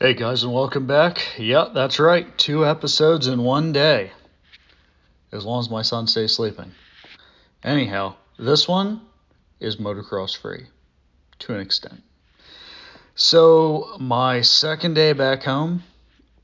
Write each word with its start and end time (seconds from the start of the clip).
Hey 0.00 0.14
guys, 0.14 0.42
and 0.42 0.52
welcome 0.52 0.88
back. 0.88 1.38
Yep, 1.38 1.72
that's 1.72 2.00
right. 2.00 2.26
Two 2.36 2.66
episodes 2.66 3.28
in 3.28 3.44
one 3.44 3.72
day. 3.72 4.10
As 5.30 5.44
long 5.44 5.60
as 5.60 5.70
my 5.70 5.82
son 5.82 6.08
stays 6.08 6.34
sleeping. 6.34 6.72
Anyhow, 7.62 8.16
this 8.36 8.66
one 8.66 9.02
is 9.60 9.76
motocross 9.76 10.36
free 10.36 10.66
to 11.38 11.54
an 11.54 11.60
extent. 11.60 12.02
So, 13.14 13.96
my 14.00 14.40
second 14.40 14.94
day 14.94 15.12
back 15.12 15.44
home, 15.44 15.84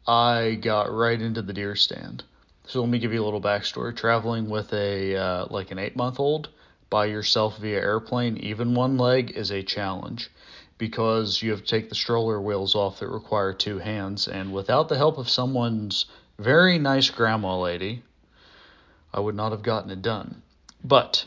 I 0.06 0.56
got 0.62 0.94
right 0.94 1.20
into 1.20 1.42
the 1.42 1.52
deer 1.52 1.74
stand. 1.74 2.22
So, 2.68 2.80
let 2.82 2.88
me 2.88 3.00
give 3.00 3.12
you 3.12 3.20
a 3.20 3.24
little 3.24 3.42
backstory. 3.42 3.96
Traveling 3.96 4.48
with 4.48 4.72
a 4.72 5.16
uh, 5.16 5.46
like 5.50 5.72
an 5.72 5.80
eight 5.80 5.96
month 5.96 6.20
old 6.20 6.50
by 6.88 7.06
yourself 7.06 7.58
via 7.58 7.80
airplane, 7.80 8.36
even 8.36 8.76
one 8.76 8.96
leg, 8.96 9.32
is 9.32 9.50
a 9.50 9.64
challenge 9.64 10.30
because 10.80 11.42
you 11.42 11.50
have 11.52 11.60
to 11.60 11.66
take 11.66 11.90
the 11.90 11.94
stroller 11.94 12.40
wheels 12.40 12.74
off 12.74 12.98
that 12.98 13.08
require 13.08 13.52
two 13.52 13.78
hands. 13.78 14.26
And 14.26 14.52
without 14.52 14.88
the 14.88 14.96
help 14.96 15.18
of 15.18 15.28
someone's 15.28 16.06
very 16.38 16.78
nice 16.78 17.10
grandma 17.10 17.60
lady, 17.60 18.02
I 19.14 19.20
would 19.20 19.36
not 19.36 19.52
have 19.52 19.62
gotten 19.62 19.90
it 19.90 20.02
done. 20.02 20.42
But 20.82 21.26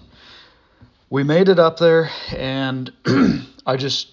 we 1.09 1.23
made 1.23 1.47
it 1.47 1.59
up 1.59 1.77
there, 1.77 2.09
and 2.35 2.91
I 3.65 3.77
just 3.77 4.09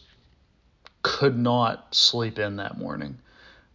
could 1.03 1.39
not 1.39 1.95
sleep 1.95 2.39
in 2.39 2.57
that 2.57 2.77
morning. 2.77 3.19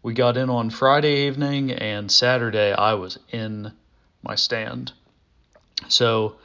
We 0.04 0.14
got 0.14 0.38
in 0.38 0.52
on 0.52 0.70
Friday 0.70 1.26
evening, 1.26 1.72
and 1.72 2.12
Saturday 2.12 2.72
I 2.72 2.94
was 2.94 3.18
in 3.32 3.72
my 4.22 4.36
stand. 4.36 4.94
So, 5.88 6.36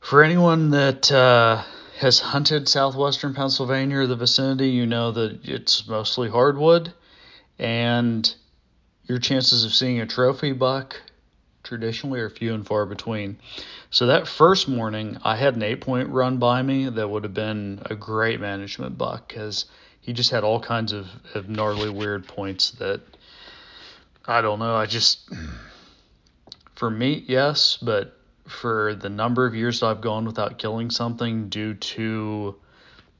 for 0.00 0.22
anyone 0.22 0.70
that 0.70 1.10
uh, 1.10 1.62
has 2.02 2.18
hunted 2.18 2.68
southwestern 2.68 3.32
Pennsylvania 3.32 3.98
or 3.98 4.06
the 4.06 4.16
vicinity, 4.16 4.68
you 4.68 4.86
know 4.86 5.12
that 5.12 5.44
it's 5.44 5.86
mostly 5.86 6.28
hardwood, 6.28 6.92
and 7.58 8.34
your 9.04 9.18
chances 9.18 9.64
of 9.64 9.72
seeing 9.72 10.00
a 10.00 10.06
trophy 10.06 10.52
buck 10.52 11.00
traditionally 11.62 12.18
are 12.18 12.28
few 12.28 12.54
and 12.54 12.66
far 12.66 12.86
between. 12.86 13.38
So 13.90 14.06
that 14.06 14.26
first 14.26 14.66
morning, 14.66 15.18
I 15.22 15.36
had 15.36 15.54
an 15.54 15.62
eight 15.62 15.80
point 15.80 16.08
run 16.08 16.38
by 16.38 16.60
me 16.62 16.88
that 16.88 17.08
would 17.08 17.22
have 17.22 17.34
been 17.34 17.80
a 17.86 17.94
great 17.94 18.40
management 18.40 18.98
buck 18.98 19.28
because 19.28 19.66
he 20.00 20.12
just 20.12 20.30
had 20.30 20.42
all 20.42 20.58
kinds 20.58 20.92
of, 20.92 21.06
of 21.34 21.48
gnarly, 21.48 21.88
weird 21.88 22.26
points 22.26 22.72
that 22.72 23.00
I 24.26 24.40
don't 24.40 24.58
know. 24.58 24.74
I 24.74 24.86
just, 24.86 25.30
for 26.74 26.90
me, 26.90 27.24
yes, 27.28 27.78
but 27.80 28.18
for 28.46 28.94
the 28.94 29.08
number 29.08 29.46
of 29.46 29.54
years 29.54 29.82
I've 29.82 30.00
gone 30.00 30.24
without 30.24 30.58
killing 30.58 30.90
something 30.90 31.48
due 31.48 31.74
to 31.74 32.56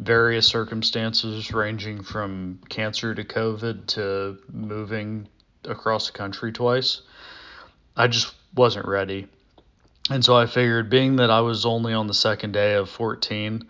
various 0.01 0.47
circumstances 0.47 1.53
ranging 1.53 2.03
from 2.03 2.61
cancer 2.69 3.15
to 3.15 3.25
COVID 3.25 3.87
to 3.89 4.39
moving 4.53 5.29
across 5.65 6.09
the 6.09 6.19
country 6.19 6.53
twice, 6.53 7.03
I 7.97 8.09
just 8.09 8.35
wasn't 8.55 8.87
ready. 8.87 9.29
And 10.11 10.25
so 10.25 10.37
I 10.37 10.47
figured, 10.47 10.91
being 10.91 11.17
that 11.17 11.31
I 11.31 11.41
was 11.41 11.65
only 11.65 11.93
on 11.93 12.09
the 12.09 12.15
second 12.15 12.53
day 12.53 12.75
of 12.75 12.91
14, 12.91 13.65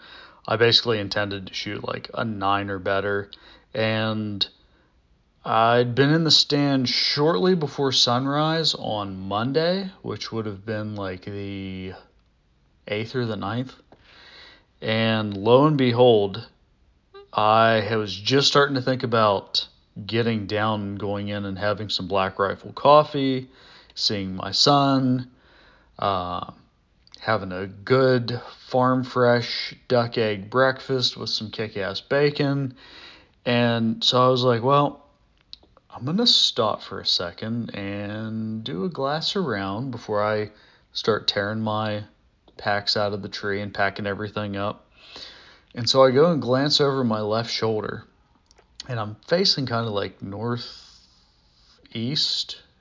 I 0.49 0.57
basically 0.57 0.99
intended 0.99 1.49
to 1.49 1.55
shoot 1.55 1.87
like 1.87 2.11
a 2.15 2.25
nine 2.25 2.71
or 2.71 2.79
better. 2.79 3.31
And 3.75 4.47
I'd 5.45 5.97
been 5.97 6.11
in 6.11 6.23
the 6.23 6.31
stand 6.31 6.89
shortly 6.89 7.57
before 7.57 7.91
sunrise 7.91 8.75
on 8.75 9.19
Monday, 9.19 9.91
which 10.03 10.31
would 10.31 10.47
have 10.47 10.65
been 10.65 10.95
like 10.95 11.25
the 11.25 11.95
8th 12.87 13.15
or 13.17 13.27
the 13.27 13.37
9th. 13.37 13.73
And 14.81 15.37
lo 15.37 15.67
and 15.67 15.77
behold, 15.77 16.47
I 17.33 17.97
was 17.97 18.15
just 18.15 18.47
starting 18.47 18.77
to 18.77 18.83
think 18.83 19.03
about 19.03 19.67
getting 20.07 20.47
down 20.47 20.81
and 20.83 20.99
going 20.99 21.27
in 21.27 21.45
and 21.45 21.59
having 21.59 21.89
some 21.89 22.07
Black 22.07 22.39
Rifle 22.39 22.73
coffee, 22.73 23.51
seeing 23.97 24.37
my 24.37 24.53
son, 24.53 25.29
uh, 25.99 26.53
having 27.19 27.51
a 27.51 27.67
good 27.67 28.41
farm 28.69 29.03
fresh 29.03 29.75
duck 29.89 30.19
egg 30.19 30.51
breakfast 30.51 31.17
with 31.17 31.31
some 31.31 31.51
kick 31.51 31.77
ass 31.77 32.01
bacon. 32.01 32.77
And 33.45 34.05
so 34.05 34.25
I 34.25 34.29
was 34.29 34.45
like, 34.45 34.63
well, 34.63 35.02
I'm 35.95 36.07
going 36.07 36.17
to 36.17 36.27
stop 36.27 36.83
for 36.83 37.01
a 37.01 37.07
second 37.07 37.75
and 37.75 38.65
do 38.65 38.85
a 38.85 38.89
glass 38.89 39.37
around 39.37 39.91
before 39.91 40.23
I 40.23 40.51
start 40.93 41.29
tearing 41.29 41.61
my 41.61 42.05
packs 42.57 42.97
out 42.97 43.13
of 43.13 43.21
the 43.21 43.29
tree 43.29 43.61
and 43.61 43.75
packing 43.75 44.07
everything 44.07 44.57
up. 44.57 44.91
And 45.75 45.87
so 45.89 46.03
I 46.03 46.11
go 46.11 46.33
and 46.33 46.41
glance 46.41 46.81
over 46.81 47.05
my 47.05 47.21
left 47.21 47.51
shoulder, 47.51 48.05
and 48.89 48.99
I'm 48.99 49.17
facing 49.27 49.67
kind 49.67 49.87
of 49.87 49.93
like 49.93 50.23
northeast 50.23 50.63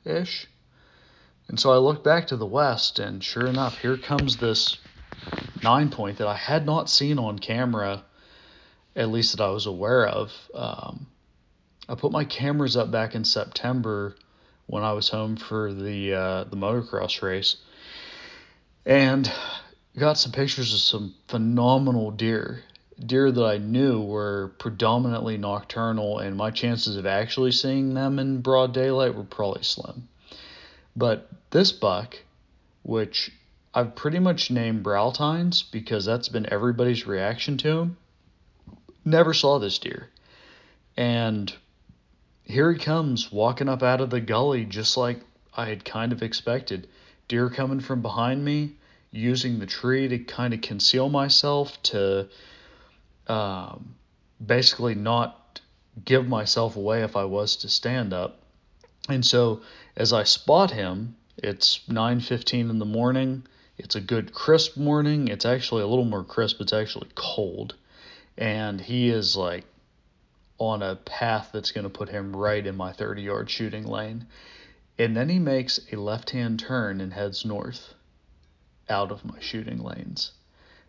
ish. 0.05 0.47
And 1.49 1.59
so 1.59 1.71
I 1.73 1.77
look 1.77 2.05
back 2.05 2.27
to 2.27 2.37
the 2.37 2.45
west, 2.45 2.99
and 2.99 3.21
sure 3.21 3.47
enough, 3.47 3.79
here 3.79 3.97
comes 3.97 4.37
this 4.37 4.77
nine 5.61 5.89
point 5.89 6.19
that 6.19 6.27
I 6.27 6.37
had 6.37 6.65
not 6.65 6.89
seen 6.89 7.19
on 7.19 7.39
camera, 7.39 8.03
at 8.95 9.09
least 9.09 9.35
that 9.35 9.43
I 9.43 9.49
was 9.49 9.65
aware 9.65 10.07
of. 10.07 10.31
Um, 10.53 11.07
I 11.89 11.95
put 11.95 12.11
my 12.11 12.23
cameras 12.23 12.77
up 12.77 12.91
back 12.91 13.15
in 13.15 13.23
September 13.23 14.15
when 14.67 14.83
I 14.83 14.93
was 14.93 15.09
home 15.09 15.35
for 15.35 15.73
the 15.73 16.13
uh, 16.13 16.43
the 16.45 16.55
motocross 16.55 17.21
race, 17.21 17.57
and 18.85 19.29
got 19.97 20.17
some 20.17 20.31
pictures 20.31 20.73
of 20.73 20.79
some 20.79 21.15
phenomenal 21.27 22.11
deer. 22.11 22.63
Deer 23.03 23.31
that 23.31 23.43
I 23.43 23.57
knew 23.57 23.99
were 23.99 24.53
predominantly 24.59 25.37
nocturnal, 25.37 26.19
and 26.19 26.37
my 26.37 26.51
chances 26.51 26.95
of 26.95 27.05
actually 27.05 27.51
seeing 27.51 27.93
them 27.93 28.19
in 28.19 28.41
broad 28.41 28.73
daylight 28.73 29.15
were 29.15 29.23
probably 29.23 29.63
slim. 29.63 30.07
But 30.95 31.29
this 31.49 31.71
buck, 31.71 32.19
which 32.83 33.31
I've 33.73 33.95
pretty 33.95 34.19
much 34.19 34.51
named 34.51 34.83
Browtines 34.83 35.63
because 35.69 36.05
that's 36.05 36.29
been 36.29 36.51
everybody's 36.51 37.07
reaction 37.07 37.57
to 37.57 37.79
him, 37.79 37.97
never 39.03 39.33
saw 39.33 39.57
this 39.57 39.79
deer. 39.79 40.09
And 40.95 41.51
here 42.51 42.71
he 42.71 42.79
comes 42.79 43.31
walking 43.31 43.69
up 43.69 43.81
out 43.81 44.01
of 44.01 44.09
the 44.09 44.21
gully 44.21 44.65
just 44.65 44.97
like 44.97 45.19
I 45.55 45.65
had 45.65 45.85
kind 45.85 46.11
of 46.11 46.21
expected. 46.21 46.87
Deer 47.27 47.49
coming 47.49 47.79
from 47.79 48.01
behind 48.01 48.43
me, 48.43 48.73
using 49.11 49.59
the 49.59 49.65
tree 49.65 50.07
to 50.07 50.19
kind 50.19 50.53
of 50.53 50.61
conceal 50.61 51.09
myself, 51.09 51.81
to 51.83 52.27
um, 53.27 53.95
basically 54.45 54.95
not 54.95 55.61
give 56.03 56.27
myself 56.27 56.75
away 56.75 57.03
if 57.03 57.15
I 57.15 57.25
was 57.25 57.57
to 57.57 57.69
stand 57.69 58.13
up. 58.13 58.39
And 59.09 59.25
so 59.25 59.61
as 59.95 60.13
I 60.13 60.23
spot 60.23 60.71
him, 60.71 61.15
it's 61.37 61.81
9:15 61.87 62.69
in 62.69 62.79
the 62.79 62.85
morning. 62.85 63.43
It's 63.77 63.95
a 63.95 64.01
good 64.01 64.33
crisp 64.33 64.77
morning. 64.77 65.27
It's 65.27 65.45
actually 65.45 65.83
a 65.83 65.87
little 65.87 66.05
more 66.05 66.23
crisp. 66.23 66.61
It's 66.61 66.73
actually 66.73 67.07
cold. 67.15 67.75
And 68.37 68.79
he 68.79 69.09
is 69.09 69.35
like 69.35 69.65
on 70.61 70.83
a 70.83 70.95
path 70.95 71.49
that's 71.51 71.71
going 71.71 71.85
to 71.85 71.89
put 71.89 72.07
him 72.07 72.35
right 72.35 72.67
in 72.67 72.77
my 72.77 72.93
30 72.93 73.23
yard 73.23 73.49
shooting 73.49 73.83
lane. 73.83 74.27
And 74.99 75.17
then 75.17 75.27
he 75.27 75.39
makes 75.39 75.79
a 75.91 75.95
left 75.95 76.29
hand 76.29 76.59
turn 76.59 77.01
and 77.01 77.11
heads 77.11 77.43
north 77.43 77.95
out 78.87 79.11
of 79.11 79.25
my 79.25 79.39
shooting 79.39 79.79
lanes. 79.79 80.33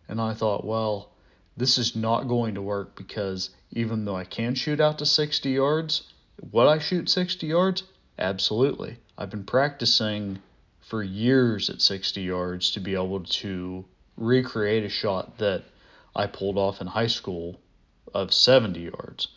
And 0.07 0.21
I 0.21 0.35
thought, 0.35 0.63
well, 0.63 1.09
this 1.57 1.79
is 1.79 1.95
not 1.95 2.27
going 2.27 2.53
to 2.53 2.61
work 2.61 2.95
because 2.95 3.49
even 3.71 4.05
though 4.05 4.15
I 4.15 4.25
can 4.25 4.53
shoot 4.53 4.79
out 4.79 4.99
to 4.99 5.07
60 5.07 5.49
yards, 5.49 6.03
would 6.51 6.67
I 6.67 6.77
shoot 6.77 7.09
60 7.09 7.47
yards? 7.47 7.81
Absolutely. 8.19 8.97
I've 9.17 9.31
been 9.31 9.43
practicing 9.43 10.37
for 10.81 11.01
years 11.01 11.71
at 11.71 11.81
60 11.81 12.21
yards 12.21 12.69
to 12.73 12.79
be 12.79 12.93
able 12.93 13.23
to 13.23 13.85
recreate 14.17 14.83
a 14.83 14.89
shot 14.89 15.39
that 15.39 15.63
I 16.15 16.27
pulled 16.27 16.59
off 16.59 16.79
in 16.79 16.85
high 16.85 17.07
school 17.07 17.59
of 18.13 18.31
70 18.31 18.79
yards 18.79 19.29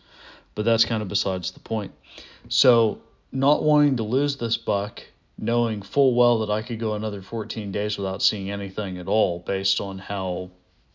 but 0.56 0.64
that's 0.64 0.84
kind 0.84 1.02
of 1.02 1.08
besides 1.08 1.52
the 1.52 1.60
point. 1.60 1.92
So, 2.48 2.98
not 3.30 3.62
wanting 3.62 3.98
to 3.98 4.02
lose 4.02 4.36
this 4.38 4.56
buck, 4.56 5.02
knowing 5.38 5.82
full 5.82 6.14
well 6.14 6.40
that 6.40 6.50
I 6.50 6.62
could 6.62 6.80
go 6.80 6.94
another 6.94 7.22
14 7.22 7.70
days 7.70 7.96
without 7.96 8.22
seeing 8.22 8.50
anything 8.50 8.98
at 8.98 9.06
all 9.06 9.38
based 9.40 9.80
on 9.80 9.98
how 9.98 10.50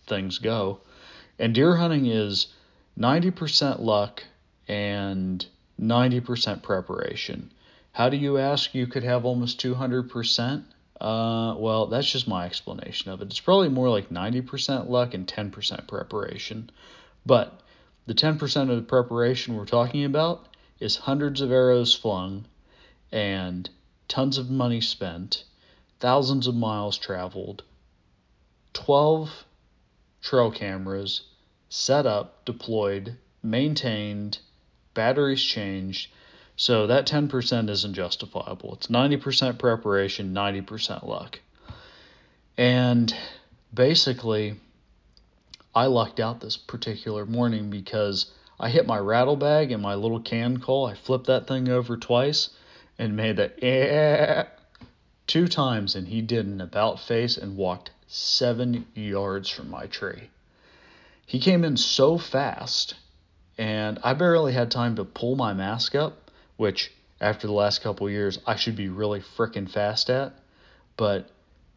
things 0.08 0.40
go. 0.40 0.80
And 1.40 1.54
deer 1.54 1.75
hunting 1.75 2.08
is 2.08 2.48
90% 3.00 3.80
luck 3.80 4.24
and 4.68 5.46
90% 5.80 6.63
preparation. 6.63 7.52
How 7.94 8.10
do 8.10 8.18
you 8.18 8.38
ask 8.38 8.74
you 8.74 8.88
could 8.88 9.04
have 9.04 9.25
almost 9.25 9.62
200%? 9.62 10.63
Uh, 11.00 11.56
well, 11.58 11.88
that's 11.88 12.12
just 12.12 12.28
my 12.28 12.46
explanation 12.46 13.12
of 13.12 13.22
it. 13.22 13.25
It's 13.25 13.40
probably 13.40 13.69
more 13.69 13.90
like 13.90 14.10
90% 14.10 14.90
luck 14.90 15.13
and 15.13 15.28
10% 15.28 15.88
preparation. 15.88 16.69
But 17.25 17.60
the 18.06 18.13
10% 18.13 18.69
of 18.69 18.75
the 18.75 18.81
preparation 18.81 19.56
we're 19.56 19.65
talking 19.65 20.03
about 20.06 20.48
is 20.80 20.95
hundreds 20.95 21.42
of 21.42 21.51
arrows 21.51 21.94
flung 21.94 22.45
and 23.12 23.69
tons 24.07 24.38
of 24.38 24.50
money 24.50 24.81
spent, 24.81 25.44
thousands 26.00 26.48
of 26.48 26.56
miles 26.56 26.98
traveled, 26.98 27.63
12 28.74 29.45
trail 30.21 30.51
cameras 30.51 31.21
set 31.69 32.06
up, 32.06 32.44
deployed, 32.45 33.18
maintained, 33.44 34.39
batteries 34.94 35.42
changed. 35.44 36.12
So 36.56 36.88
that 36.88 37.07
10% 37.07 37.69
isn't 37.69 37.94
justifiable. 37.94 38.75
It's 38.75 38.88
90% 38.88 39.57
preparation, 39.57 40.33
90% 40.33 41.07
luck. 41.07 41.39
And 42.57 43.15
basically, 43.74 44.59
I 45.74 45.86
lucked 45.86 46.20
out 46.20 46.42
this 46.42 46.58
particular 46.58 47.26
morning 47.26 47.70
because 47.70 48.32
I 48.60 48.70
hit 48.70 48.86
my 48.86 48.98
rattle 48.98 49.38
bag 49.38 49.72
and 49.72 49.82
my 49.82 49.96
little 49.96 50.20
can 50.20 50.60
call. 50.60 50.86
I 50.86 50.96
flipped 50.96 51.28
that 51.28 51.48
thing 51.48 51.70
over 51.70 51.98
twice 51.98 52.50
and 53.00 53.16
made 53.16 53.38
that 53.38 53.64
eh, 53.64 54.44
two 55.28 55.48
times, 55.48 55.96
and 55.96 56.08
he 56.08 56.22
did 56.22 56.46
an 56.46 56.60
about 56.60 57.00
face 57.00 57.38
and 57.38 57.56
walked 57.56 57.92
seven 58.08 58.86
yards 58.94 59.50
from 59.50 59.70
my 59.70 59.88
tree. 59.88 60.30
He 61.26 61.40
came 61.40 61.64
in 61.64 61.78
so 61.78 62.18
fast, 62.18 62.96
and 63.58 63.98
I 64.04 64.14
barely 64.14 64.52
had 64.52 64.70
time 64.70 64.98
to 64.98 65.06
pull 65.06 65.38
my 65.38 65.54
mask 65.54 65.96
up, 65.96 66.30
which 66.58 66.92
after 67.22 67.48
the 67.48 67.54
last 67.54 67.82
couple 67.82 68.10
years 68.10 68.40
I 68.46 68.58
should 68.58 68.76
be 68.76 68.90
really 68.90 69.22
freaking 69.22 69.70
fast 69.70 70.10
at, 70.10 70.34
but 70.98 71.30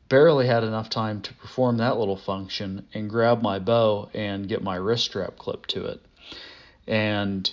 barely 0.09 0.47
had 0.47 0.65
enough 0.65 0.91
time 0.91 1.21
to 1.23 1.35
perform 1.35 1.79
that 1.79 1.99
little 1.99 2.17
function 2.17 2.87
and 2.93 3.09
grab 3.09 3.41
my 3.41 3.59
bow 3.59 4.09
and 4.13 4.49
get 4.49 4.63
my 4.63 4.77
wrist 4.77 5.05
strap 5.05 5.39
clipped 5.39 5.71
to 5.71 5.85
it. 5.87 6.01
And 6.87 7.51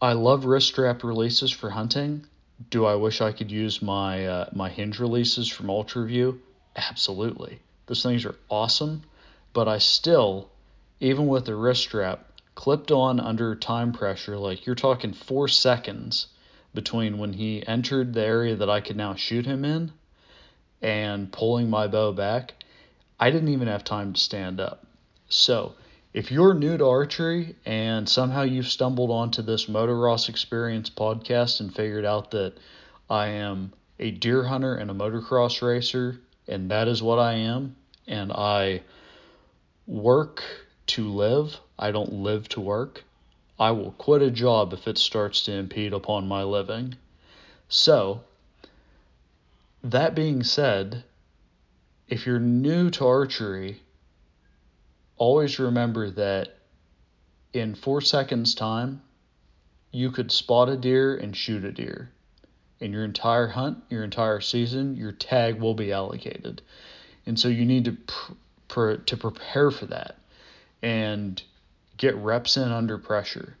I 0.00 0.12
love 0.12 0.44
wrist 0.44 0.68
strap 0.68 1.02
releases 1.02 1.50
for 1.50 1.70
hunting. 1.70 2.26
Do 2.70 2.84
I 2.84 2.94
wish 2.94 3.20
I 3.20 3.32
could 3.32 3.50
use 3.50 3.82
my 3.82 4.26
uh, 4.26 4.50
my 4.52 4.70
hinge 4.70 4.98
releases 4.98 5.48
from 5.48 5.66
UltraView? 5.66 6.38
Absolutely. 6.76 7.60
Those 7.86 8.02
things 8.02 8.24
are 8.24 8.36
awesome, 8.48 9.02
but 9.52 9.68
I 9.68 9.78
still 9.78 10.48
even 11.00 11.26
with 11.26 11.46
the 11.46 11.54
wrist 11.54 11.82
strap 11.82 12.32
clipped 12.54 12.90
on 12.90 13.20
under 13.20 13.54
time 13.54 13.92
pressure, 13.92 14.38
like 14.38 14.66
you're 14.66 14.74
talking 14.74 15.12
four 15.12 15.48
seconds 15.48 16.28
between 16.74 17.18
when 17.18 17.34
he 17.34 17.66
entered 17.66 18.14
the 18.14 18.24
area 18.24 18.56
that 18.56 18.70
I 18.70 18.80
could 18.80 18.96
now 18.96 19.14
shoot 19.14 19.46
him 19.46 19.64
in 19.64 19.92
and 20.82 21.32
pulling 21.32 21.70
my 21.70 21.86
bow 21.86 22.12
back, 22.12 22.54
I 23.18 23.30
didn't 23.30 23.48
even 23.48 23.68
have 23.68 23.84
time 23.84 24.12
to 24.12 24.20
stand 24.20 24.60
up. 24.60 24.86
So, 25.28 25.74
if 26.12 26.30
you're 26.30 26.54
new 26.54 26.78
to 26.78 26.86
archery 26.86 27.56
and 27.66 28.08
somehow 28.08 28.42
you've 28.42 28.68
stumbled 28.68 29.10
onto 29.10 29.42
this 29.42 29.68
Motor 29.68 29.98
Ross 29.98 30.28
Experience 30.28 30.88
podcast 30.88 31.60
and 31.60 31.74
figured 31.74 32.04
out 32.04 32.30
that 32.30 32.54
I 33.10 33.28
am 33.28 33.72
a 33.98 34.10
deer 34.10 34.44
hunter 34.44 34.74
and 34.74 34.90
a 34.90 34.94
motocross 34.94 35.60
racer, 35.60 36.20
and 36.48 36.70
that 36.70 36.88
is 36.88 37.02
what 37.02 37.18
I 37.18 37.34
am, 37.34 37.76
and 38.06 38.32
I 38.32 38.82
work 39.86 40.42
to 40.86 41.08
live. 41.08 41.58
I 41.78 41.90
don't 41.90 42.12
live 42.12 42.48
to 42.50 42.60
work. 42.60 43.04
I 43.58 43.70
will 43.70 43.92
quit 43.92 44.22
a 44.22 44.30
job 44.30 44.72
if 44.72 44.86
it 44.86 44.98
starts 44.98 45.42
to 45.44 45.52
impede 45.52 45.92
upon 45.92 46.28
my 46.28 46.42
living. 46.42 46.96
So, 47.68 48.22
that 49.90 50.14
being 50.14 50.42
said, 50.42 51.04
if 52.08 52.26
you're 52.26 52.40
new 52.40 52.90
to 52.90 53.06
archery, 53.06 53.82
always 55.16 55.58
remember 55.58 56.10
that 56.10 56.56
in 57.52 57.74
four 57.74 58.00
seconds' 58.00 58.54
time, 58.54 59.02
you 59.90 60.10
could 60.10 60.30
spot 60.30 60.68
a 60.68 60.76
deer 60.76 61.16
and 61.16 61.36
shoot 61.36 61.64
a 61.64 61.72
deer. 61.72 62.10
In 62.80 62.92
your 62.92 63.04
entire 63.04 63.48
hunt, 63.48 63.82
your 63.88 64.04
entire 64.04 64.40
season, 64.40 64.96
your 64.96 65.12
tag 65.12 65.60
will 65.60 65.74
be 65.74 65.92
allocated. 65.92 66.60
And 67.24 67.38
so 67.38 67.48
you 67.48 67.64
need 67.64 67.86
to 67.86 67.92
pr- 67.92 68.32
pr- 68.68 68.94
to 68.94 69.16
prepare 69.16 69.70
for 69.70 69.86
that 69.86 70.18
and 70.82 71.42
get 71.96 72.14
reps 72.16 72.56
in 72.56 72.70
under 72.70 72.98
pressure. 72.98 73.56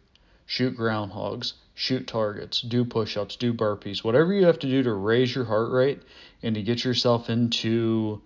Shoot 0.46 0.76
groundhogs, 0.76 1.54
shoot 1.74 2.06
targets, 2.06 2.60
do 2.60 2.84
push 2.84 3.16
ups, 3.16 3.36
do 3.36 3.52
burpees, 3.52 4.04
whatever 4.04 4.32
you 4.32 4.46
have 4.46 4.60
to 4.60 4.68
do 4.68 4.82
to 4.84 4.92
raise 4.92 5.34
your 5.34 5.44
heart 5.44 5.70
rate 5.72 6.00
and 6.42 6.54
to 6.54 6.62
get 6.62 6.84
yourself 6.84 7.28
into, 7.28 8.22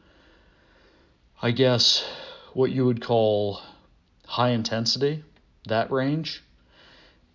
I 1.40 1.50
guess, 1.50 2.04
what 2.52 2.70
you 2.70 2.84
would 2.84 3.02
call 3.02 3.60
high 4.26 4.50
intensity, 4.50 5.24
that 5.66 5.90
range. 5.90 6.42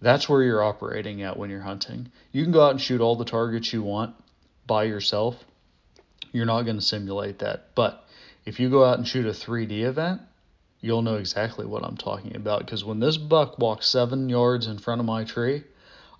That's 0.01 0.29
where 0.29 0.43
you're 0.43 0.63
operating 0.63 1.23
at 1.23 1.37
when 1.37 1.49
you're 1.49 1.61
hunting. 1.61 2.11
You 2.31 2.43
can 2.43 2.51
go 2.51 2.63
out 2.63 2.71
and 2.71 2.81
shoot 2.81 3.01
all 3.01 3.15
the 3.15 3.25
targets 3.25 3.73
you 3.73 3.81
want 3.81 4.15
by 4.67 4.83
yourself. 4.83 5.43
You're 6.31 6.45
not 6.45 6.63
going 6.63 6.77
to 6.77 6.81
simulate 6.81 7.39
that. 7.39 7.69
But 7.75 8.05
if 8.45 8.59
you 8.59 8.69
go 8.69 8.85
out 8.85 8.97
and 8.97 9.07
shoot 9.07 9.25
a 9.25 9.29
3D 9.29 9.81
event, 9.83 10.21
you'll 10.85 11.01
know 11.01 11.15
exactly 11.15 11.65
what 11.65 11.83
I'm 11.83 11.97
talking 11.97 12.35
about 12.35 12.59
because 12.59 12.85
when 12.85 12.99
this 12.99 13.17
buck 13.17 13.57
walked 13.57 13.83
seven 13.83 14.29
yards 14.29 14.67
in 14.67 14.77
front 14.77 15.01
of 15.01 15.07
my 15.07 15.23
tree, 15.23 15.63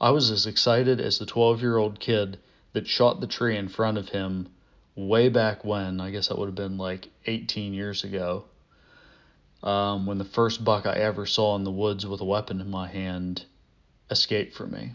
I 0.02 0.10
was 0.10 0.32
as 0.32 0.48
excited 0.48 1.00
as 1.00 1.20
the 1.20 1.26
12 1.26 1.62
year 1.62 1.78
old 1.78 2.00
kid 2.00 2.40
that 2.74 2.88
shot 2.88 3.22
the 3.22 3.28
tree 3.28 3.56
in 3.56 3.70
front 3.70 3.98
of 3.98 4.10
him 4.10 4.50
way 4.96 5.30
back 5.30 5.64
when. 5.64 6.02
I 6.02 6.10
guess 6.10 6.28
that 6.28 6.38
would 6.38 6.48
have 6.48 6.56
been 6.56 6.78
like 6.78 7.10
18 7.28 7.74
years 7.74 8.04
ago. 8.04 8.46
Um, 9.62 10.06
when 10.06 10.18
the 10.18 10.26
first 10.26 10.64
buck 10.64 10.86
I 10.86 10.96
ever 10.96 11.26
saw 11.26 11.56
in 11.56 11.64
the 11.64 11.72
woods 11.72 12.06
with 12.06 12.22
a 12.22 12.26
weapon 12.26 12.60
in 12.60 12.70
my 12.70 12.88
hand 12.88 13.46
escaped 14.10 14.56
from 14.56 14.72
me. 14.72 14.94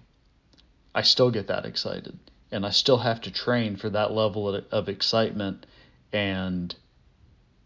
I 0.95 1.03
still 1.03 1.31
get 1.31 1.47
that 1.47 1.65
excited. 1.65 2.19
And 2.53 2.67
I 2.67 2.71
still 2.71 2.99
have 2.99 3.21
to 3.23 3.31
train 3.31 3.77
for 3.77 3.91
that 3.91 4.13
level 4.13 4.53
of 4.71 4.89
excitement 4.89 5.65
and 6.13 6.75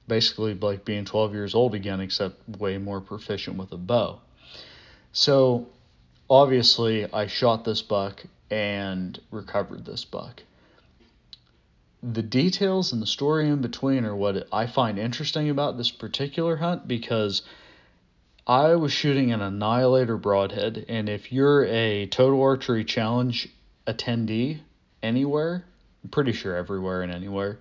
basically 0.06 0.54
like 0.54 0.84
being 0.84 1.04
12 1.04 1.32
years 1.32 1.54
old 1.54 1.74
again, 1.74 2.00
except 2.00 2.58
way 2.58 2.78
more 2.78 3.00
proficient 3.00 3.56
with 3.56 3.72
a 3.72 3.76
bow. 3.76 4.20
So 5.12 5.68
obviously, 6.28 7.10
I 7.12 7.26
shot 7.26 7.64
this 7.64 7.82
buck 7.82 8.24
and 8.50 9.18
recovered 9.30 9.84
this 9.84 10.04
buck. 10.04 10.42
The 12.02 12.22
details 12.22 12.92
and 12.92 13.00
the 13.00 13.06
story 13.06 13.48
in 13.48 13.62
between 13.62 14.04
are 14.04 14.14
what 14.14 14.46
I 14.52 14.66
find 14.66 14.98
interesting 14.98 15.48
about 15.48 15.78
this 15.78 15.90
particular 15.90 16.56
hunt 16.56 16.86
because 16.86 17.42
I 18.46 18.74
was 18.74 18.92
shooting 18.92 19.32
an 19.32 19.40
Annihilator 19.40 20.18
broadhead, 20.18 20.84
and 20.86 21.08
if 21.08 21.32
you're 21.32 21.64
a 21.64 22.06
Total 22.06 22.42
Archery 22.42 22.84
Challenge 22.84 23.48
attendee 23.86 24.60
anywhere, 25.02 25.64
I'm 26.02 26.10
pretty 26.10 26.32
sure 26.32 26.54
everywhere 26.54 27.00
and 27.00 27.10
anywhere, 27.10 27.58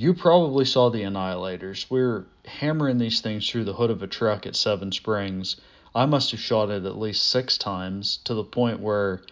you 0.00 0.14
probably 0.14 0.64
saw 0.64 0.90
the 0.90 1.02
Annihilators. 1.02 1.90
We 1.90 2.00
are 2.02 2.24
hammering 2.44 2.98
these 2.98 3.20
things 3.20 3.50
through 3.50 3.64
the 3.64 3.72
hood 3.72 3.90
of 3.90 4.00
a 4.00 4.06
truck 4.06 4.46
at 4.46 4.54
Seven 4.54 4.92
Springs. 4.92 5.56
I 5.92 6.06
must 6.06 6.30
have 6.30 6.38
shot 6.38 6.70
it 6.70 6.84
at 6.84 6.96
least 6.96 7.24
six 7.24 7.58
times 7.58 8.18
to 8.18 8.32
the 8.32 8.44
point 8.44 8.78
where 8.78 9.22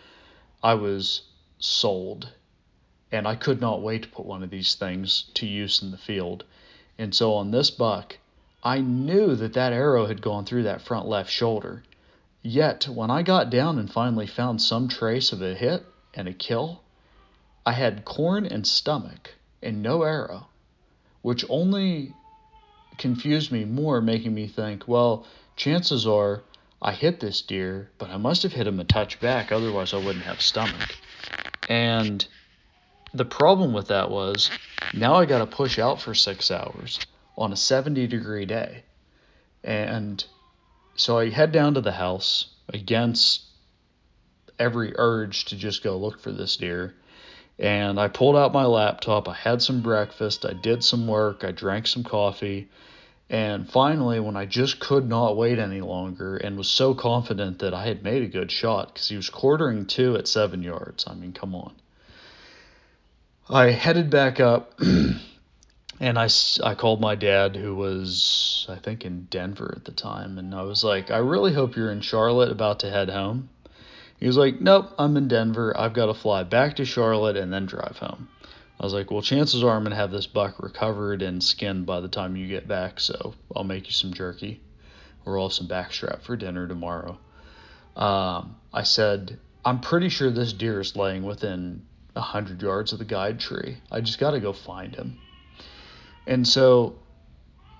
I 0.64 0.74
was 0.74 1.22
sold. 1.60 2.32
And 3.12 3.28
I 3.28 3.36
could 3.36 3.60
not 3.60 3.80
wait 3.80 4.02
to 4.02 4.08
put 4.08 4.26
one 4.26 4.42
of 4.42 4.50
these 4.50 4.74
things 4.74 5.30
to 5.34 5.46
use 5.46 5.82
in 5.82 5.92
the 5.92 5.96
field. 5.96 6.42
And 6.98 7.14
so 7.14 7.34
on 7.34 7.52
this 7.52 7.70
buck, 7.70 8.18
I 8.64 8.80
knew 8.80 9.36
that 9.36 9.52
that 9.52 9.72
arrow 9.72 10.06
had 10.06 10.20
gone 10.20 10.44
through 10.44 10.64
that 10.64 10.82
front 10.82 11.06
left 11.06 11.30
shoulder. 11.30 11.84
Yet, 12.42 12.88
when 12.88 13.08
I 13.08 13.22
got 13.22 13.50
down 13.50 13.78
and 13.78 13.88
finally 13.88 14.26
found 14.26 14.60
some 14.60 14.88
trace 14.88 15.30
of 15.30 15.40
a 15.42 15.54
hit 15.54 15.86
and 16.12 16.26
a 16.26 16.32
kill, 16.32 16.82
I 17.64 17.70
had 17.70 18.04
corn 18.04 18.44
and 18.44 18.66
stomach 18.66 19.34
and 19.62 19.80
no 19.80 20.02
arrow 20.02 20.48
which 21.26 21.44
only 21.48 22.14
confused 22.98 23.50
me 23.50 23.64
more, 23.64 24.00
making 24.00 24.32
me 24.32 24.46
think, 24.46 24.86
well, 24.86 25.26
chances 25.56 26.06
are 26.06 26.44
I 26.80 26.92
hit 26.92 27.18
this 27.18 27.42
deer, 27.42 27.90
but 27.98 28.10
I 28.10 28.16
must 28.16 28.44
have 28.44 28.52
hit 28.52 28.68
him 28.68 28.78
a 28.78 28.84
touch 28.84 29.18
back, 29.18 29.50
otherwise 29.50 29.92
I 29.92 29.96
wouldn't 29.96 30.24
have 30.24 30.40
stomach. 30.40 30.94
And 31.68 32.24
the 33.12 33.24
problem 33.24 33.72
with 33.72 33.88
that 33.88 34.08
was 34.08 34.52
now 34.94 35.14
I 35.14 35.26
got 35.26 35.38
to 35.38 35.46
push 35.46 35.80
out 35.80 36.00
for 36.00 36.14
six 36.14 36.52
hours 36.52 37.00
on 37.36 37.52
a 37.52 37.56
70 37.56 38.06
degree 38.06 38.46
day. 38.46 38.84
And 39.64 40.24
so 40.94 41.18
I 41.18 41.30
head 41.30 41.50
down 41.50 41.74
to 41.74 41.80
the 41.80 41.90
house 41.90 42.54
against 42.68 43.42
every 44.60 44.92
urge 44.94 45.46
to 45.46 45.56
just 45.56 45.82
go 45.82 45.96
look 45.96 46.20
for 46.20 46.30
this 46.30 46.56
deer. 46.56 46.94
And 47.58 47.98
I 47.98 48.08
pulled 48.08 48.36
out 48.36 48.52
my 48.52 48.66
laptop, 48.66 49.28
I 49.28 49.34
had 49.34 49.62
some 49.62 49.80
breakfast, 49.80 50.44
I 50.44 50.52
did 50.52 50.84
some 50.84 51.06
work, 51.06 51.42
I 51.42 51.52
drank 51.52 51.86
some 51.86 52.04
coffee. 52.04 52.68
And 53.28 53.68
finally, 53.68 54.20
when 54.20 54.36
I 54.36 54.46
just 54.46 54.78
could 54.78 55.08
not 55.08 55.36
wait 55.36 55.58
any 55.58 55.80
longer 55.80 56.36
and 56.36 56.56
was 56.56 56.68
so 56.68 56.94
confident 56.94 57.58
that 57.60 57.74
I 57.74 57.86
had 57.86 58.04
made 58.04 58.22
a 58.22 58.28
good 58.28 58.52
shot 58.52 58.92
because 58.92 59.08
he 59.08 59.16
was 59.16 59.30
quartering 59.30 59.86
to 59.86 60.16
at 60.16 60.28
seven 60.28 60.62
yards. 60.62 61.06
I 61.08 61.14
mean, 61.14 61.32
come 61.32 61.54
on. 61.54 61.74
I 63.48 63.70
headed 63.70 64.10
back 64.10 64.38
up 64.38 64.78
and 66.00 66.18
I, 66.18 66.28
I 66.62 66.74
called 66.74 67.00
my 67.00 67.14
dad, 67.14 67.56
who 67.56 67.74
was, 67.74 68.66
I 68.68 68.76
think, 68.76 69.04
in 69.04 69.26
Denver 69.30 69.72
at 69.76 69.84
the 69.84 69.92
time. 69.92 70.38
And 70.38 70.54
I 70.54 70.62
was 70.62 70.84
like, 70.84 71.10
I 71.10 71.18
really 71.18 71.52
hope 71.52 71.74
you're 71.74 71.90
in 71.90 72.02
Charlotte 72.02 72.52
about 72.52 72.80
to 72.80 72.90
head 72.90 73.08
home. 73.08 73.48
He 74.18 74.26
was 74.26 74.36
like, 74.36 74.60
Nope, 74.60 74.92
I'm 74.98 75.16
in 75.16 75.28
Denver. 75.28 75.76
I've 75.76 75.92
got 75.92 76.06
to 76.06 76.14
fly 76.14 76.42
back 76.42 76.76
to 76.76 76.84
Charlotte 76.84 77.36
and 77.36 77.52
then 77.52 77.66
drive 77.66 77.98
home. 77.98 78.28
I 78.80 78.84
was 78.84 78.94
like, 78.94 79.10
Well, 79.10 79.22
chances 79.22 79.62
are 79.62 79.76
I'm 79.76 79.82
going 79.82 79.90
to 79.90 79.96
have 79.96 80.10
this 80.10 80.26
buck 80.26 80.62
recovered 80.62 81.22
and 81.22 81.42
skinned 81.42 81.86
by 81.86 82.00
the 82.00 82.08
time 82.08 82.36
you 82.36 82.48
get 82.48 82.68
back, 82.68 83.00
so 83.00 83.34
I'll 83.54 83.64
make 83.64 83.86
you 83.86 83.92
some 83.92 84.12
jerky 84.12 84.60
or 85.24 85.38
I'll 85.38 85.48
have 85.48 85.52
some 85.52 85.68
backstrap 85.68 86.22
for 86.22 86.36
dinner 86.36 86.66
tomorrow. 86.66 87.18
Um, 87.96 88.56
I 88.72 88.84
said, 88.84 89.38
I'm 89.64 89.80
pretty 89.80 90.08
sure 90.08 90.30
this 90.30 90.52
deer 90.52 90.80
is 90.80 90.96
laying 90.96 91.24
within 91.24 91.82
100 92.12 92.62
yards 92.62 92.92
of 92.92 92.98
the 92.98 93.04
guide 93.04 93.40
tree. 93.40 93.78
I 93.90 94.00
just 94.00 94.18
got 94.18 94.30
to 94.30 94.40
go 94.40 94.52
find 94.52 94.94
him. 94.94 95.18
And 96.26 96.46
so 96.46 96.96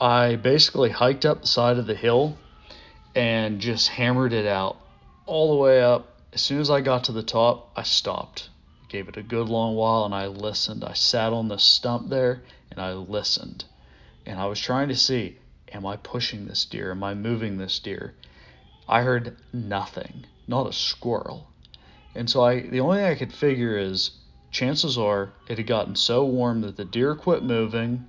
I 0.01 0.37
basically 0.37 0.91
hiked 0.91 1.25
up 1.25 1.43
the 1.43 1.47
side 1.47 1.79
of 1.79 1.87
the 1.87 1.95
hill 1.95 2.37
and 3.15 3.61
just 3.61 3.89
hammered 3.89 4.33
it 4.33 4.47
out 4.47 4.79
all 5.25 5.55
the 5.55 5.63
way 5.63 5.83
up. 5.83 6.16
As 6.37 6.43
soon 6.43 6.61
as 6.61 6.69
I 6.69 6.83
got 6.83 7.05
to 7.05 7.13
the 7.13 7.23
top, 7.23 7.73
I 7.77 7.83
stopped. 7.83 8.51
Gave 8.91 9.09
it 9.09 9.17
a 9.17 9.23
good 9.23 9.49
long 9.49 9.75
while 9.75 10.05
and 10.05 10.15
I 10.15 10.27
listened. 10.27 10.85
I 10.85 10.93
sat 10.93 11.33
on 11.33 11.49
the 11.49 11.57
stump 11.57 12.11
there 12.11 12.43
and 12.71 12.79
I 12.79 12.93
listened. 12.93 13.65
And 14.27 14.39
I 14.39 14.45
was 14.45 14.61
trying 14.61 14.89
to 14.89 14.97
see 14.97 15.39
am 15.73 15.87
I 15.87 15.97
pushing 15.97 16.45
this 16.45 16.67
deer? 16.67 16.91
Am 16.91 17.03
I 17.03 17.15
moving 17.15 17.57
this 17.57 17.79
deer? 17.79 18.13
I 18.87 19.01
heard 19.01 19.39
nothing, 19.51 20.27
not 20.47 20.67
a 20.67 20.75
squirrel. 20.75 21.49
And 22.15 22.29
so 22.29 22.45
I 22.45 22.61
the 22.61 22.81
only 22.81 22.99
thing 22.99 23.07
I 23.07 23.15
could 23.15 23.33
figure 23.33 23.79
is 23.79 24.11
chances 24.51 24.99
are 24.99 25.33
it 25.49 25.57
had 25.57 25.67
gotten 25.67 25.97
so 25.97 26.23
warm 26.27 26.61
that 26.61 26.77
the 26.77 26.85
deer 26.85 27.15
quit 27.15 27.45
moving 27.45 28.05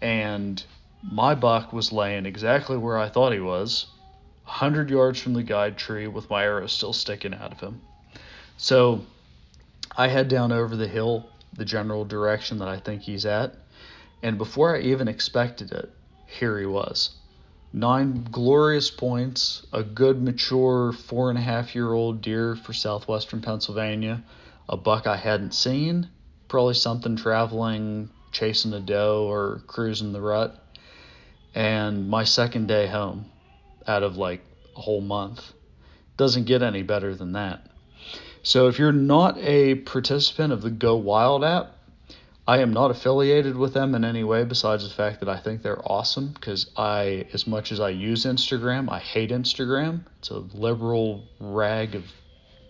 and 0.00 0.64
my 1.02 1.34
buck 1.34 1.70
was 1.70 1.92
laying 1.92 2.24
exactly 2.24 2.78
where 2.78 2.96
I 2.96 3.10
thought 3.10 3.34
he 3.34 3.40
was, 3.40 3.88
100 4.44 4.90
yards 4.90 5.20
from 5.20 5.34
the 5.34 5.42
guide 5.42 5.76
tree 5.76 6.06
with 6.06 6.28
my 6.28 6.42
arrow 6.42 6.66
still 6.66 6.92
sticking 6.92 7.34
out 7.34 7.52
of 7.52 7.60
him. 7.60 7.80
So 8.56 9.04
I 9.96 10.08
head 10.08 10.28
down 10.28 10.52
over 10.52 10.76
the 10.76 10.88
hill, 10.88 11.28
the 11.52 11.64
general 11.64 12.04
direction 12.04 12.58
that 12.58 12.68
I 12.68 12.78
think 12.78 13.02
he's 13.02 13.26
at, 13.26 13.56
and 14.22 14.38
before 14.38 14.76
I 14.76 14.80
even 14.80 15.08
expected 15.08 15.72
it, 15.72 15.90
here 16.26 16.58
he 16.58 16.66
was. 16.66 17.10
Nine 17.72 18.28
glorious 18.30 18.90
points, 18.90 19.66
a 19.72 19.82
good 19.82 20.22
mature 20.22 20.92
four 20.92 21.30
and 21.30 21.38
a 21.38 21.42
half 21.42 21.74
year 21.74 21.92
old 21.92 22.20
deer 22.20 22.54
for 22.54 22.72
southwestern 22.72 23.40
Pennsylvania, 23.40 24.22
a 24.68 24.76
buck 24.76 25.06
I 25.06 25.16
hadn't 25.16 25.54
seen, 25.54 26.08
probably 26.48 26.74
something 26.74 27.16
traveling, 27.16 28.10
chasing 28.30 28.72
a 28.74 28.80
doe 28.80 29.24
or 29.24 29.62
cruising 29.66 30.12
the 30.12 30.20
rut, 30.20 30.62
and 31.54 32.08
my 32.08 32.24
second 32.24 32.68
day 32.68 32.86
home 32.86 33.31
out 33.86 34.02
of 34.02 34.16
like 34.16 34.40
a 34.76 34.80
whole 34.80 35.00
month. 35.00 35.52
Doesn't 36.16 36.44
get 36.44 36.62
any 36.62 36.82
better 36.82 37.14
than 37.14 37.32
that. 37.32 37.66
So 38.42 38.68
if 38.68 38.78
you're 38.78 38.92
not 38.92 39.38
a 39.38 39.76
participant 39.76 40.52
of 40.52 40.62
the 40.62 40.70
Go 40.70 40.96
Wild 40.96 41.44
app, 41.44 41.76
I 42.46 42.58
am 42.58 42.72
not 42.72 42.90
affiliated 42.90 43.56
with 43.56 43.72
them 43.72 43.94
in 43.94 44.04
any 44.04 44.24
way 44.24 44.42
besides 44.42 44.88
the 44.88 44.94
fact 44.94 45.20
that 45.20 45.28
I 45.28 45.38
think 45.38 45.62
they're 45.62 45.80
awesome 45.90 46.32
because 46.32 46.68
I, 46.76 47.26
as 47.32 47.46
much 47.46 47.70
as 47.70 47.78
I 47.78 47.90
use 47.90 48.24
Instagram, 48.24 48.90
I 48.90 48.98
hate 48.98 49.30
Instagram. 49.30 50.04
It's 50.18 50.30
a 50.30 50.38
liberal 50.38 51.22
rag 51.38 51.94
of 51.94 52.04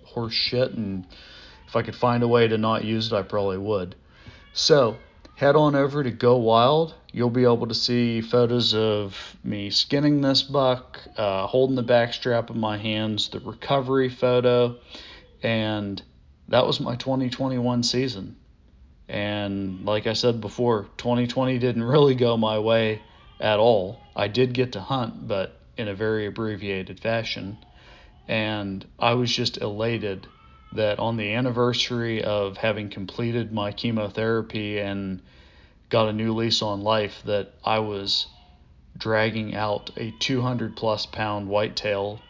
horse 0.05 0.35
shit, 0.35 0.73
and 0.73 1.07
if 1.67 1.75
I 1.75 1.81
could 1.81 1.97
find 1.97 2.23
a 2.23 2.29
way 2.29 2.49
to 2.49 2.59
not 2.59 2.85
use 2.85 3.11
it, 3.11 3.17
I 3.17 3.23
probably 3.23 3.57
would. 3.57 3.95
So 4.53 4.99
head 5.43 5.57
on 5.57 5.75
over 5.75 6.05
to 6.05 6.11
Go 6.13 6.37
Wild. 6.37 6.95
You'll 7.11 7.29
be 7.29 7.43
able 7.43 7.67
to 7.67 7.75
see 7.75 8.21
photos 8.21 8.75
of 8.75 9.37
me 9.43 9.71
skinning 9.71 10.21
this 10.21 10.45
buck, 10.45 11.01
uh, 11.17 11.49
holding 11.49 11.75
the 11.75 11.83
back 11.83 12.15
strap 12.15 12.49
in 12.51 12.61
my 12.61 12.79
hands, 12.79 13.29
the 13.29 13.41
recovery 13.41 14.09
photo, 14.09 14.77
and 15.43 16.01
that 16.47 16.65
was 16.65 16.79
my 16.79 16.95
2021 16.95 17.83
season. 17.83 18.37
And 19.09 19.85
like 19.85 20.07
I 20.07 20.13
said 20.13 20.41
before, 20.41 20.87
2020 20.99 21.59
didn't 21.59 21.83
really 21.83 22.15
go 22.15 22.37
my 22.37 22.61
way 22.61 23.03
at 23.41 23.59
all. 23.59 23.99
I 24.15 24.29
did 24.29 24.53
get 24.53 24.75
to 24.75 24.81
hunt, 24.81 25.27
but 25.27 25.59
in 25.77 25.89
a 25.89 25.95
very 25.95 26.27
abbreviated 26.27 27.01
fashion. 27.01 27.59
And 28.29 28.87
I 28.97 29.15
was 29.15 29.35
just 29.35 29.59
elated 29.61 30.25
that 30.73 30.99
on 30.99 31.17
the 31.17 31.35
anniversary 31.35 32.23
of 32.23 32.57
having 32.57 32.89
completed 32.89 33.53
my 33.53 33.73
chemotherapy 33.73 34.79
and 34.79 35.21
got 35.91 36.09
a 36.09 36.13
new 36.13 36.35
lease 36.35 36.63
on 36.63 36.83
life, 36.83 37.23
that 37.27 37.53
I 37.65 37.81
was 37.81 38.27
dragging 38.97 39.55
out 39.55 39.91
a 39.97 40.13
200 40.19 40.77
plus 40.77 41.07
pound 41.07 41.49
whitetail 41.49 42.21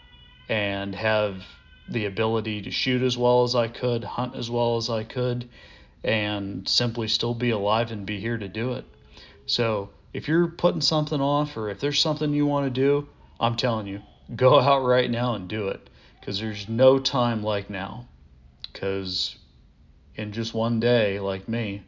and 0.48 0.94
have 0.94 1.42
the 1.88 2.06
ability 2.06 2.62
to 2.62 2.70
shoot 2.70 3.02
as 3.02 3.18
well 3.18 3.42
as 3.42 3.54
I 3.54 3.68
could, 3.68 4.04
hunt 4.04 4.34
as 4.34 4.50
well 4.50 4.76
as 4.76 4.88
I 4.88 5.04
could, 5.04 5.48
and 6.04 6.68
simply 6.68 7.08
still 7.08 7.34
be 7.34 7.50
alive 7.50 7.90
and 7.90 8.06
be 8.06 8.20
here 8.20 8.38
to 8.38 8.48
do 8.48 8.72
it. 8.72 8.84
So 9.46 9.90
if 10.12 10.28
you're 10.28 10.48
putting 10.48 10.80
something 10.80 11.20
off 11.20 11.56
or 11.56 11.68
if 11.68 11.80
there's 11.80 12.00
something 12.00 12.32
you 12.32 12.46
want 12.46 12.66
to 12.66 12.80
do, 12.80 13.08
I'm 13.38 13.56
telling 13.56 13.86
you, 13.86 14.02
go 14.34 14.58
out 14.60 14.84
right 14.84 15.10
now 15.10 15.34
and 15.34 15.48
do 15.48 15.68
it 15.68 15.88
because 16.20 16.38
there's 16.38 16.68
no 16.68 16.98
time 16.98 17.42
like 17.42 17.70
now. 17.70 18.06
Because 18.72 19.36
in 20.14 20.32
just 20.32 20.54
one 20.54 20.80
day, 20.80 21.20
like 21.20 21.48
me, 21.48 21.82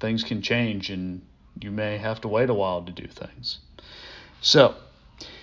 things 0.00 0.24
can 0.24 0.42
change 0.42 0.90
and 0.90 1.22
you 1.60 1.70
may 1.70 1.98
have 1.98 2.20
to 2.22 2.28
wait 2.28 2.50
a 2.50 2.54
while 2.54 2.82
to 2.82 2.92
do 2.92 3.06
things. 3.06 3.58
So, 4.40 4.74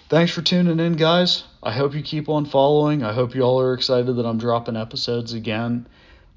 thanks 0.10 0.32
for 0.32 0.42
tuning 0.42 0.80
in, 0.80 0.94
guys. 0.94 1.44
I 1.64 1.72
hope 1.72 1.94
you 1.94 2.02
keep 2.02 2.30
on 2.30 2.46
following. 2.46 3.04
I 3.04 3.14
hope 3.14 3.36
you 3.36 3.42
all 3.42 3.60
are 3.62 3.74
excited 3.74 4.16
that 4.16 4.26
I'm 4.26 4.38
dropping 4.38 4.76
episodes 4.76 5.34
again. 5.34 5.88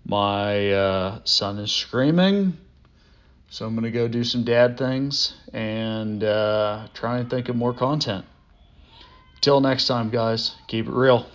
My 0.04 0.72
uh, 0.72 1.20
son 1.24 1.58
is 1.58 1.70
screaming, 1.70 2.56
so 3.50 3.66
I'm 3.66 3.74
going 3.74 3.84
to 3.84 3.90
go 3.90 4.08
do 4.08 4.24
some 4.24 4.44
dad 4.44 4.76
things 4.76 5.34
and 5.52 6.22
uh, 6.24 6.88
try 6.92 7.18
and 7.18 7.30
think 7.30 7.48
of 7.48 7.56
more 7.56 7.72
content. 7.72 8.24
Till 9.40 9.60
next 9.60 9.86
time, 9.86 10.10
guys, 10.10 10.54
keep 10.68 10.86
it 10.86 10.92
real. 10.92 11.26